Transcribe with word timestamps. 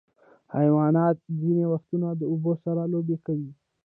حیوانات 0.55 1.17
ځینې 1.41 1.63
وختونه 1.71 2.07
د 2.15 2.21
اوبو 2.31 2.51
سره 2.63 2.81
لوبې 2.93 3.17
کوي. 3.25 3.51